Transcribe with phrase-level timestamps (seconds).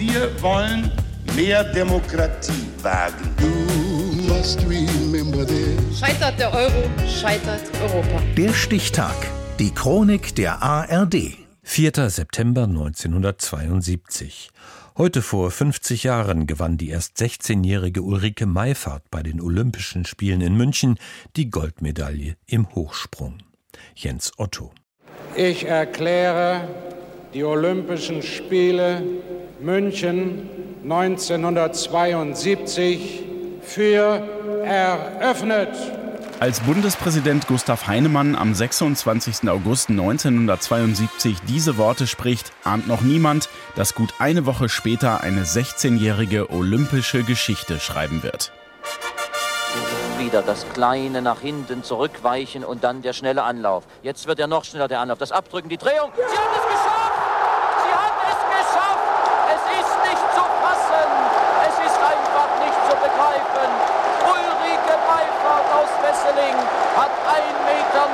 [0.00, 0.90] Wir wollen
[1.36, 3.34] mehr Demokratie wagen.
[5.94, 8.22] Scheitert der Euro, scheitert Europa.
[8.34, 9.14] Der Stichtag.
[9.58, 11.36] Die Chronik der ARD.
[11.64, 12.08] 4.
[12.08, 14.48] September 1972.
[14.96, 20.56] Heute vor 50 Jahren gewann die erst 16-jährige Ulrike Meifert bei den Olympischen Spielen in
[20.56, 20.98] München
[21.36, 23.42] die Goldmedaille im Hochsprung.
[23.94, 24.72] Jens Otto.
[25.36, 26.66] Ich erkläre
[27.34, 29.02] die Olympischen Spiele
[29.62, 30.48] München
[30.82, 33.22] 1972
[33.62, 34.22] für
[34.64, 35.68] eröffnet.
[36.40, 39.50] Als Bundespräsident Gustav Heinemann am 26.
[39.50, 46.48] August 1972 diese Worte spricht, ahnt noch niemand, dass gut eine Woche später eine 16-jährige
[46.50, 48.52] olympische Geschichte schreiben wird.
[50.18, 53.84] Wieder das kleine nach hinten zurückweichen und dann der schnelle Anlauf.
[54.02, 55.18] Jetzt wird er noch schneller der Anlauf.
[55.18, 56.10] Das Abdrücken, die Drehung.
[56.16, 56.99] Sie hat es geschafft!
[67.00, 68.04] Hat 1,90 Meter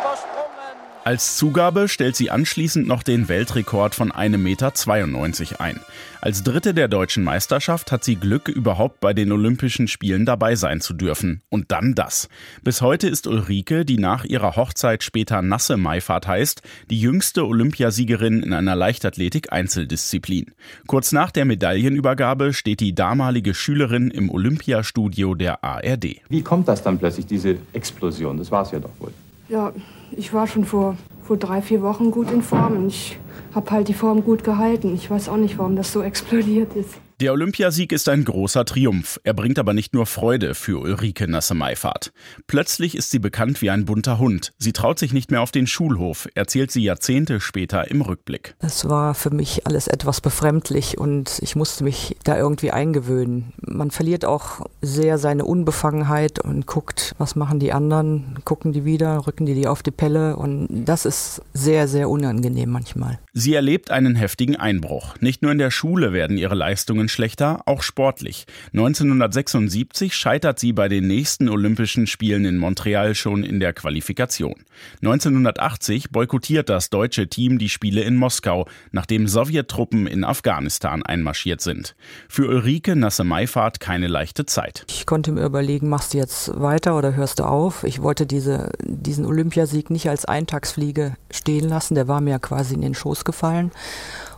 [0.00, 0.63] übersprungen.
[1.04, 5.78] Als Zugabe stellt sie anschließend noch den Weltrekord von 1,92 Meter ein.
[6.22, 10.80] Als Dritte der deutschen Meisterschaft hat sie Glück, überhaupt bei den Olympischen Spielen dabei sein
[10.80, 11.42] zu dürfen.
[11.50, 12.30] Und dann das.
[12.62, 18.42] Bis heute ist Ulrike, die nach ihrer Hochzeit später Nasse Maifahrt heißt, die jüngste Olympiasiegerin
[18.42, 20.52] in einer Leichtathletik-Einzeldisziplin.
[20.86, 26.22] Kurz nach der Medaillenübergabe steht die damalige Schülerin im Olympiastudio der ARD.
[26.30, 28.38] Wie kommt das dann plötzlich, diese Explosion?
[28.38, 29.12] Das war es ja doch wohl.
[29.48, 29.72] Ja,
[30.10, 32.86] ich war schon vor, vor drei, vier Wochen gut in Form.
[32.86, 33.18] Ich
[33.54, 34.94] habe halt die Form gut gehalten.
[34.94, 36.98] Ich weiß auch nicht, warum das so explodiert ist.
[37.24, 39.18] Der Olympiasieg ist ein großer Triumph.
[39.24, 42.12] Er bringt aber nicht nur Freude für Ulrike Nasse-Meifert.
[42.46, 44.52] Plötzlich ist sie bekannt wie ein bunter Hund.
[44.58, 48.56] Sie traut sich nicht mehr auf den Schulhof, erzählt sie Jahrzehnte später im Rückblick.
[48.58, 53.54] Es war für mich alles etwas befremdlich und ich musste mich da irgendwie eingewöhnen.
[53.62, 59.26] Man verliert auch sehr seine Unbefangenheit und guckt, was machen die anderen, gucken die wieder,
[59.26, 63.18] rücken die die auf die Pelle und das ist sehr, sehr unangenehm manchmal.
[63.32, 65.14] Sie erlebt einen heftigen Einbruch.
[65.20, 68.46] Nicht nur in der Schule werden ihre Leistungen Leistungen schlechter, auch sportlich.
[68.72, 74.54] 1976 scheitert sie bei den nächsten Olympischen Spielen in Montreal schon in der Qualifikation.
[75.02, 81.94] 1980 boykottiert das deutsche Team die Spiele in Moskau, nachdem Sowjettruppen in Afghanistan einmarschiert sind.
[82.28, 84.84] Für Ulrike Nasse-Meifahrt keine leichte Zeit.
[84.90, 87.84] Ich konnte mir überlegen, machst du jetzt weiter oder hörst du auf?
[87.84, 92.82] Ich wollte diese, diesen Olympiasieg nicht als Eintagsfliege stehen lassen, der war mir quasi in
[92.82, 93.70] den Schoß gefallen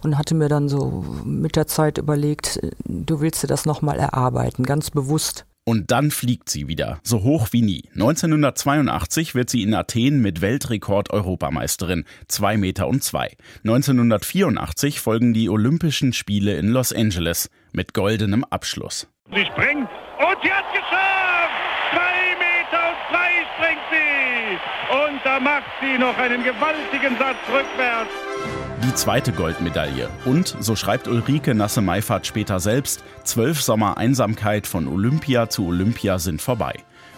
[0.03, 4.65] und hatte mir dann so mit der Zeit überlegt, du willst dir das nochmal erarbeiten,
[4.65, 5.47] ganz bewusst.
[5.69, 7.83] Und dann fliegt sie wieder, so hoch wie nie.
[7.94, 13.37] 1982 wird sie in Athen mit Weltrekord Europameisterin, 2 Meter und 2.
[13.65, 19.09] 1984 folgen die Olympischen Spiele in Los Angeles mit goldenem Abschluss.
[19.34, 21.50] Sie springt und sie hat geschafft!
[21.91, 22.00] 2
[22.39, 23.19] Meter und 2
[23.56, 25.06] springt sie!
[25.09, 30.09] Und da macht sie noch einen gewaltigen Satz rückwärts die zweite Goldmedaille.
[30.25, 36.42] Und, so schreibt Ulrike Nasse-Meifert später selbst, zwölf Sommer Einsamkeit von Olympia zu Olympia sind
[36.42, 36.75] vorbei.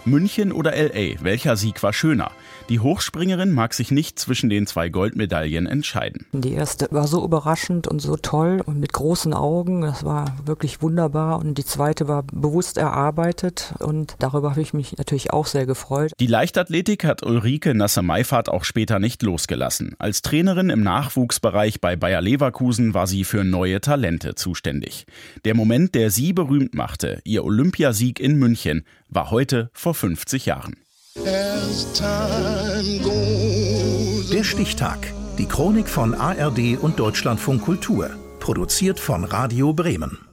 [0.09, 2.31] München oder LA, welcher Sieg war schöner?
[2.69, 6.25] Die Hochspringerin mag sich nicht zwischen den zwei Goldmedaillen entscheiden.
[6.33, 9.81] Die erste war so überraschend und so toll und mit großen Augen.
[9.81, 11.39] Das war wirklich wunderbar.
[11.39, 16.11] Und die zweite war bewusst erarbeitet und darüber habe ich mich natürlich auch sehr gefreut.
[16.19, 19.95] Die Leichtathletik hat Ulrike Nasse-Meifert auch später nicht losgelassen.
[19.99, 25.05] Als Trainerin im Nachwuchsbereich bei Bayer Leverkusen war sie für neue Talente zuständig.
[25.45, 30.75] Der Moment, der sie berühmt machte, ihr Olympiasieg in München, war heute vor 50 Jahren.
[34.31, 35.13] Der Stichtag.
[35.37, 38.11] Die Chronik von ARD und Deutschlandfunk Kultur.
[38.39, 40.28] Produziert von Radio Bremen.